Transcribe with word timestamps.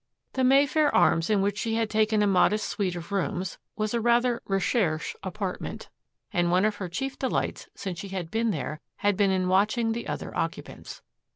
The 0.33 0.43
Mayfair 0.43 0.91
Arms, 0.95 1.29
in 1.29 1.43
which 1.43 1.59
she 1.59 1.75
had 1.75 1.87
taken 1.87 2.23
a 2.23 2.25
modest 2.25 2.67
suite 2.67 2.95
of 2.95 3.11
rooms, 3.11 3.59
was 3.75 3.93
a 3.93 4.01
rather 4.01 4.41
recherche 4.47 5.13
apartment, 5.21 5.89
and 6.33 6.49
one 6.49 6.65
of 6.65 6.77
her 6.77 6.89
chief 6.89 7.19
delights 7.19 7.69
since 7.75 7.99
she 7.99 8.07
had 8.07 8.31
been 8.31 8.49
there 8.49 8.81
had 8.95 9.15
been 9.15 9.29
in 9.29 9.47
watching 9.47 9.91
the 9.91 10.07
other 10.07 10.35
occupants. 10.35 11.03